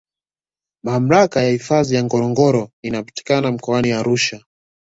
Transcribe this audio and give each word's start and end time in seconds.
Mamlaka 0.83 1.41
ya 1.43 1.49
hifadhi 1.49 1.95
ya 1.95 2.03
ngorongoro 2.03 2.69
inapatikana 2.83 3.51
Mkoani 3.51 3.91
Arusha 3.91 4.43